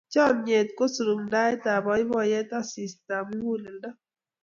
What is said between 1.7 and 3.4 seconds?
boiboiyet, asistab